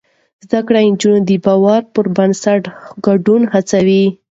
زده 0.45 0.59
کړې 0.67 0.81
نجونې 0.93 1.21
د 1.29 1.31
باور 1.45 1.81
پر 1.93 2.05
بنسټ 2.15 2.63
ګډون 3.05 3.41
هڅوي. 3.53 4.05